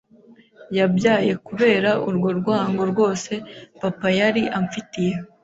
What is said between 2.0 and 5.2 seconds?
urwo rwango rwose papa yari amfitiye